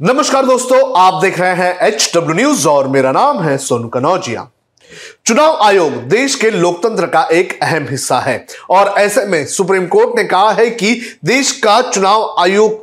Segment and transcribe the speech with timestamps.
[0.00, 4.46] नमस्कार दोस्तों, आप देख रहे हैं एच डब्ल्यू न्यूज़ और मेरा नाम है सोनू कनौजिया।
[5.26, 10.16] चुनाव आयोग देश के लोकतंत्र का एक अहम हिस्सा है और ऐसे में सुप्रीम कोर्ट
[10.16, 12.82] ने कहा है कि देश का चुनाव आयुक्त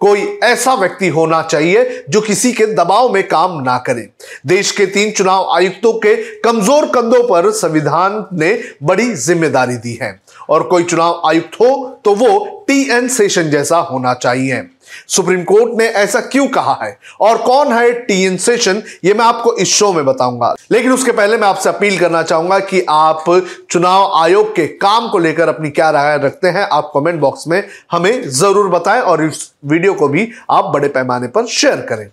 [0.00, 4.08] कोई ऐसा व्यक्ति होना चाहिए जो किसी के दबाव में काम ना करे।
[4.46, 8.52] देश के तीन चुनाव आयुक्तों के कमज़ोर कंधों पर संविधान ने
[8.82, 10.10] बड़ी ज़िम्मेदारी दी है।
[10.48, 11.74] और कोई चुनाव आयुक्त हो
[12.04, 14.62] तो वो टी एन सेशन जैसा होना चाहिए।
[15.08, 16.98] सुप्रीम कोर्ट ने ऐसा क्यों कहा है?
[17.20, 18.82] और कौन है टी एन सेशन?
[19.04, 22.58] ये मैं आपको इस शो में बताऊँगा। लेकिन उसके पहले मैं आपसे अपील करना चाहूँगा
[22.60, 23.24] कि आप
[23.70, 27.62] चुनाव आयोग के काम को लेकर अपनी क्या राय रखते हैं, आप कमेंट बॉक्स में
[27.92, 32.08] हमें ज़रूर बताएँ और इस वीडियो को भी आप बड़े पैमाने पर शेयर करें।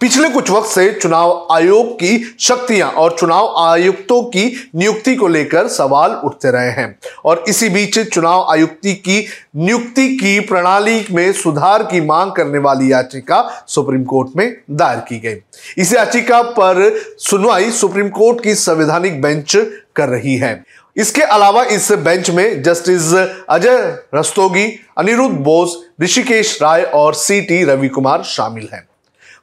[0.00, 5.68] पिछले कुछ वक्त से चुनाव आयोग की शक्तियाँ और चुनाव आयुक्तों की नियुक्ति को लेकर
[5.68, 11.82] सवाल उठते रहे हैं। और इसी बीच चुनाव आयुक्ति की नियुक्ति की प्रणाली में सुधार
[11.82, 15.36] की मांग करने वाली याचिका सुप्रीम कोर्ट में दायर की गई।
[15.78, 19.56] इस याचिका पर सुनवाई सुप्रीम कोर्ट की संवैधानिक बेंच
[19.96, 20.64] कर रही है।
[20.96, 23.14] इसके अलावा इस बेंच में जस्टिस
[23.48, 28.87] अजय रस्तोगी, अनिरुद्ध बोस, ऋषिकेश राय और सी टी रवि कुमार शामिल हैं।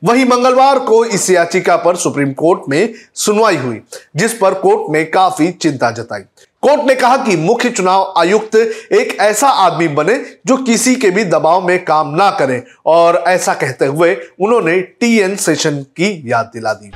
[0.06, 3.80] वहीं मंगलवार को इस याचिका पर सुप्रीम कोर्ट में सुनवाई हुई,
[4.16, 6.22] जिस पर कोर्ट ने काफ़ी चिंता जताई।
[6.64, 10.16] कोर्ट ने कहा कि मुख्य चुनाव आयुक्त एक ऐसा आदमी बने
[10.48, 15.36] जो किसी के भी दबाव में काम ना करे, और ऐसा कहते हुए उन्होंने टीएन
[15.36, 16.92] सेशन की याद दिला दी।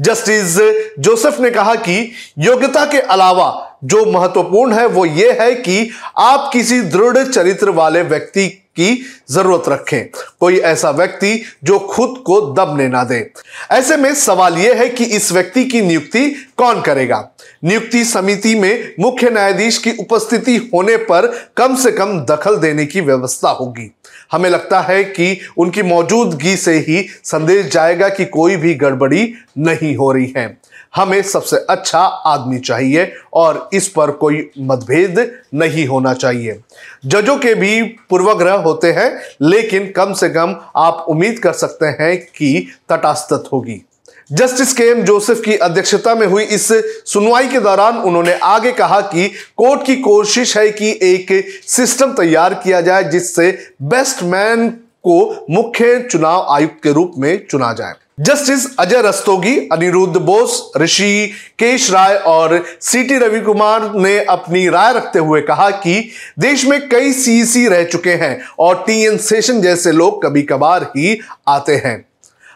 [0.00, 0.56] जस्टिस
[0.98, 6.50] जोसेफ ने कहा कि योग्यता के अलावा जो महत्वपूर्ण है वो ये है कि आप
[6.52, 8.46] किसी दृढ़ चरित्र वाले व्यक्ति
[8.80, 10.08] की ज़रूरत रखें।
[10.40, 13.30] कोई ऐसा व्यक्ति जो खुद को दबने ना दे।
[13.70, 17.28] ऐसे में सवाल यह है कि इस व्यक्ति की नियुक्ति कौन करेगा?
[17.64, 23.00] नियुक्ति समिति में मुख्य न्यायाधीश की उपस्थिति होने पर कम से कम दखल देने की
[23.00, 23.90] व्यवस्था होगी।
[24.32, 29.96] हमें लगता है कि उनकी मौजूदगी से ही संदेश जाएगा कि कोई भी गड़बड़ी नहीं
[29.96, 30.46] हो रही है।
[30.94, 36.60] हमें सबसे अच्छा आदमी चाहिए और इस पर कोई मतभेद नहीं होना चाहिए।
[37.06, 42.16] जजों के भी पूर्वग्रह होते हैं, लेकिन कम से कम आप उम्मीद कर सकते हैं
[42.18, 43.80] कि तटास्तत होगी।
[44.32, 46.68] जस्टिस के एम जोसेफ की अध्यक्षता में हुई इस
[47.06, 51.32] सुनवाई के दौरान उन्होंने आगे कहा कि कोर्ट की कोशिश है कि एक
[51.66, 53.50] सिस्टम तैयार किया जाए जिससे
[53.82, 54.68] बेस्ट मैन
[55.08, 61.32] को मुख्य चुनाव आयुक्त के रूप में चुना जाए। जस्टिस अजय रस्तोगी, अनिरुद्ध बोस, ऋषि
[61.58, 66.88] केश राय और सीटी रवि कुमार ने अपनी राय रखते हुए कहा कि देश में
[66.88, 71.76] कई सीसी रह चुके हैं और टी एन सेशन जैसे लोग कभी कभार ही आते
[71.76, 72.09] हैं।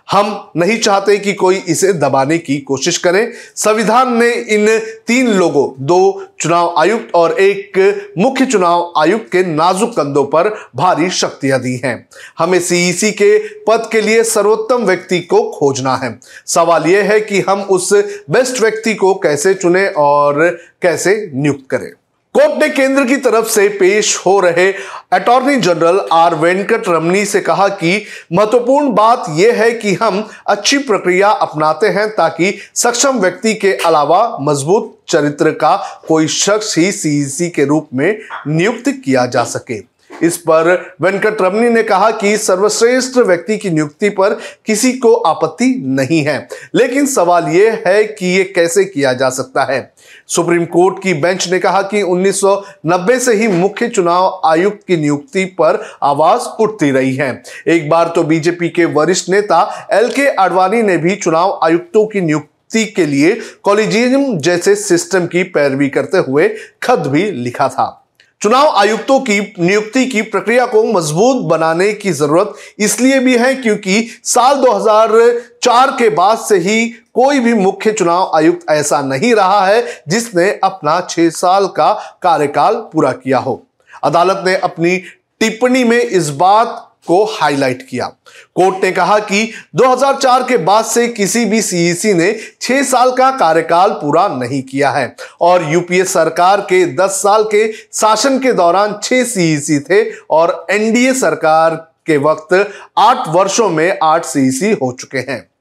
[0.09, 4.66] हम नहीं चाहते कि कोई इसे दबाने की कोशिश करे। संविधान ने इन
[5.06, 11.10] तीन लोगों, दो चुनाव आयुक्त और एक मुख्य चुनाव आयुक्त के नाजुक कंधों पर भारी
[11.10, 11.97] शक्तियाँ दी हैं।
[12.38, 17.41] हमें सीईसी के पद के लिए सर्वोत्तम व्यक्ति को खोजना है। सवाल यह है कि
[17.41, 17.92] हम उस
[18.31, 20.48] बेस्ट व्यक्ति को कैसे चुने और
[20.82, 21.91] कैसे नियुक्त करें।
[22.34, 24.75] कोर्ट ने केंद्र की तरफ़ से पेश हो रहे
[25.12, 30.78] attorney general R Venkataramani से कहा कि महत्वपूर्ण बात यह है कि हम अच्छी
[30.78, 37.49] प्रक्रिया अपनाते हैं ताकि सक्षम व्यक्ति के अलावा मज़बूत चरित्र का कोई शख्स ही सीईसी
[37.49, 39.83] के रूप में नियुक्त किया जा सके।
[40.22, 45.83] इस पर वेंकट रमनी ने कहा कि सर्वश्रेष्ठ व्यक्ति की नियुक्ति पर किसी को आपत्ति
[45.87, 49.94] नहीं है। लेकिन सवाल यह है कि यह कैसे किया जा सकता है?
[50.28, 55.44] सुप्रीम कोर्ट की बेंच ने कहा कि 1990 से ही मुख्य चुनाव आयुक्त की नियुक्ति
[55.44, 60.82] पर आवाज़ उठती रही है। एक बार तो बीजेपी के वरिष्ठ नेता एल के आडवाणी
[60.82, 66.48] ने भी चुनाव आयुक्तों की नियुक्ति के लिए कॉलेजियम जैसे सिस्टम की पैरवी करते हुए
[66.82, 68.03] खत भी लिखा था।
[68.41, 74.09] चुनाव आयुक्तों की नियुक्ति की प्रक्रिया को मज़बूत बनाने की ज़रूरत इसलिए भी है क्योंकि
[74.25, 76.84] साल 2004 के बाद से ही
[77.15, 82.75] कोई भी मुख्य चुनाव आयुक्त ऐसा नहीं रहा है जिसने अपना छह साल का कार्यकाल
[82.93, 83.62] पूरा किया हो।
[84.05, 84.97] अदालत ने अपनी
[85.41, 88.06] टिप्पणी में इस बात को हाईलाइट किया।
[88.54, 93.30] कोर्ट ने कहा कि 2004 के बाद से किसी भी सीईसी ने छह साल का
[93.30, 98.98] कार्यकाल पूरा नहीं किया है और यूपीए सरकार के 10 साल के शासन के दौरान
[99.03, 101.74] छह सीईसी थे और एनडीए सरकार
[102.06, 102.54] के वक्त
[102.98, 105.53] आठ वर्षों में आठ सीईसी हो चुके हैं।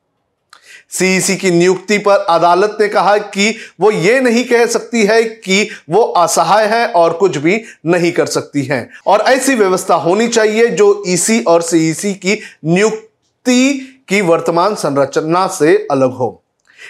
[1.00, 5.70] सीईसी की नियुक्ति पर अदालत ने कहा कि वो ये नहीं कह सकती है कि
[5.90, 10.68] वो असहाय है और कुछ भी नहीं कर सकती है। और ऐसी व्यवस्था होनी चाहिए
[10.68, 16.43] जो ईसी और सीईसी की नियुक्ति की वर्तमान संरचना से अलग हो।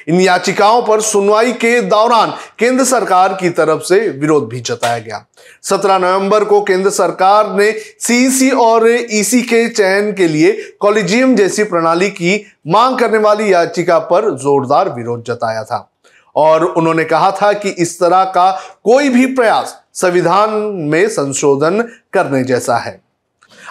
[0.08, 5.26] इन याचिकाओं पर सुनवाई के दौरान केंद्र सरकार की तरफ़ से विरोध भी जताया गया।
[5.64, 11.64] 17 नवंबर को केंद्र सरकार ने सीईसी और ईसी के चयन के लिए कॉलेजियम जैसी
[11.64, 15.90] प्रणाली की मांग करने वाली याचिका पर जोरदार विरोध जताया था।
[16.36, 18.52] और उन्होंने कहा था कि इस तरह का
[18.84, 21.82] कोई भी प्रयास संविधान में संशोधन
[22.14, 23.02] करने जैसा है।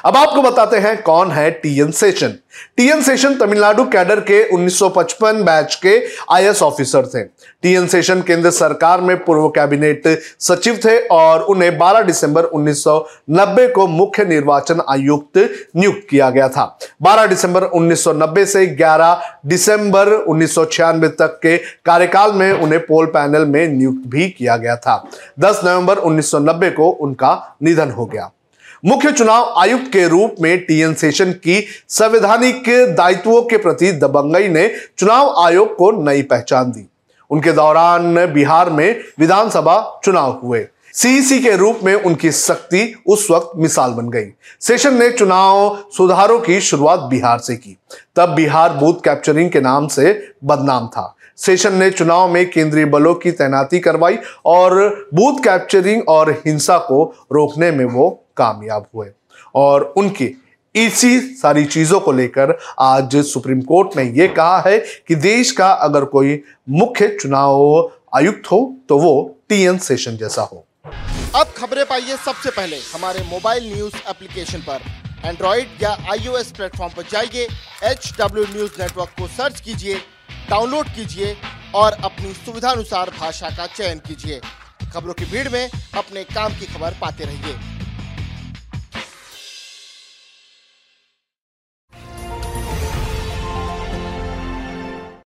[0.04, 2.34] अब आपको बताते हैं कौन है TN Seshan.
[2.76, 5.94] TN Seshan Tamil Nadu cadre के 1955 बैच के
[6.30, 10.08] आईएएस ऑफिसर थे। टीएन सेशन केंद्र सरकार में पूर्व कैबिनेट
[10.40, 15.38] सचिव थे और उन्हें 12 दिसंबर 1990 को मुख्य निर्वाचन आयुक्त
[15.76, 21.56] नियुक्त किया गया था। 12 दिसंबर 1990 से 11 दिसंबर उन्नीस सौ छियानबे तक के
[21.84, 25.02] कार्यकाल में उन्हें पोल पैनल में नियुक्त भी किया गया था।
[25.40, 28.30] 10 नवंबर 1990 को उनका निधन हो गया।
[28.84, 32.62] मुख्य चुनाव आयुक्त के रूप में टीएन सेशन की संवैधानिक
[32.96, 36.88] दायित्वों के प्रति दबंगई ने चुनाव आयोग को नई पहचान दी।
[37.30, 43.50] उनके दौरान बिहार में विधानसभा चुनाव हुए। सीईसी के रूप में उनकी शक्ति उस वक्त
[43.56, 44.26] मिसाल बन गई।
[44.60, 47.76] सेशन ने चुनाव सुधारों की शुरुआत बिहार से की।
[48.16, 53.14] तब बिहार बूथ कैप्चरिंग के नाम से बदनाम था। सेशन ने चुनाव में केंद्रीय बलों
[53.14, 54.74] की तैनाती करवाई और
[55.14, 59.08] बूथ कैप्चरिंग और हिंसा को रोकने में वो कामयाब हुए।
[59.54, 60.28] और उनकी
[60.74, 65.70] इसी सारी चीज़ों को लेकर आज सुप्रीम कोर्ट ने यह कहा है कि देश का
[65.86, 66.40] अगर कोई
[66.70, 69.12] मुख्य चुनाव आयुक्त हो तो वो
[69.48, 70.64] टीएन सेशन जैसा हो।
[71.34, 74.80] अब खबरें पाइए सबसे पहले हमारे मोबाइल न्यूज़ एप्लीकेशन पर।
[75.24, 77.46] एंड्रॉइड या आईओएस प्लेटफॉर्म पर जाइए
[77.84, 79.94] एच डब्ल्यू न्यूज़ नेटवर्क को सर्च कीजिए,
[80.50, 81.36] डाउनलोड कीजिए
[81.74, 84.40] और अपनी सुविधानुसार भाषा का चयन कीजिए।
[84.92, 87.54] खबरों की भीड़ में अपने काम की खबर पाते रहिए।